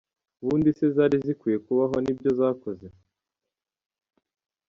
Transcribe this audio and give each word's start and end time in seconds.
Ubundi 0.41 0.69
se 0.77 0.85
zari 0.95 1.15
zikwiriye 1.25 1.59
kubaho 1.65 1.95
nibyo 2.03 2.29
zakoze? 2.39 2.87